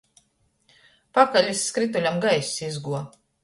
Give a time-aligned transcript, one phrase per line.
[1.19, 3.07] Pakalis skrytuļam gaiss izguoja.